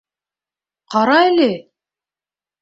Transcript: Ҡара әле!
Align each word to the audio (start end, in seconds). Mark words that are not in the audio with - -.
Ҡара 0.95 1.19
әле! 1.27 1.51